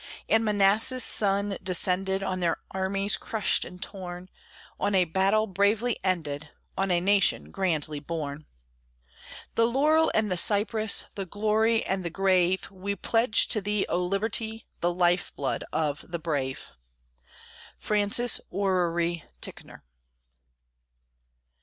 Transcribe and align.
And 0.27 0.43
Manassas' 0.43 1.03
sun 1.03 1.59
descended 1.61 2.23
On 2.23 2.39
their 2.39 2.57
armies 2.71 3.17
crushed 3.17 3.63
and 3.63 3.79
torn, 3.79 4.29
On 4.79 4.95
a 4.95 5.05
battle 5.05 5.45
bravely 5.45 5.95
ended, 6.03 6.49
On 6.75 6.89
a 6.89 6.99
nation 6.99 7.51
grandly 7.51 7.99
born. 7.99 8.47
The 9.53 9.67
laurel 9.67 10.11
and 10.15 10.31
the 10.31 10.37
cypress, 10.37 11.05
The 11.13 11.27
glory 11.27 11.85
and 11.85 12.03
the 12.03 12.09
grave, 12.09 12.67
We 12.71 12.95
pledge 12.95 13.47
to 13.49 13.61
thee, 13.61 13.85
O 13.89 14.03
Liberty! 14.03 14.65
The 14.79 14.91
life 14.91 15.35
blood 15.35 15.63
of 15.71 16.03
the 16.09 16.17
brave. 16.17 16.71
FRANCIS 17.77 18.41
ORRERY 18.49 19.23
TICKNOR. 19.41 19.83